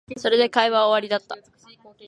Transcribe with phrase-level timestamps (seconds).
[0.17, 1.37] それで会話は終わりだった